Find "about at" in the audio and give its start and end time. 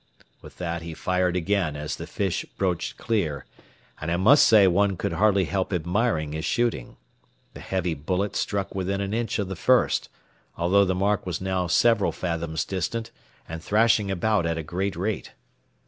14.09-14.57